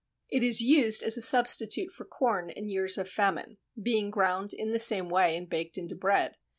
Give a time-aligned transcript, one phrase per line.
[0.29, 4.71] It "is used as a substitute for corn in years of famine being ground in
[4.71, 6.37] the same way and baked into bread....